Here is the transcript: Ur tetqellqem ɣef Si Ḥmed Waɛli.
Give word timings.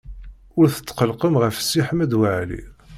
Ur 0.59 0.65
tetqellqem 0.71 1.35
ɣef 1.41 1.55
Si 1.59 1.81
Ḥmed 1.87 2.11
Waɛli. 2.19 2.61